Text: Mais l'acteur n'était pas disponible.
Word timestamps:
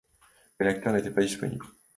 Mais 0.59 0.65
l'acteur 0.65 0.93
n'était 0.93 1.11
pas 1.11 1.21
disponible. 1.21 1.63